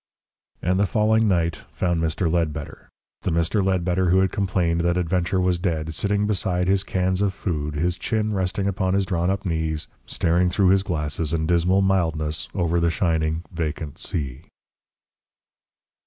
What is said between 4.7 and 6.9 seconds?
that adventure was dead sitting beside his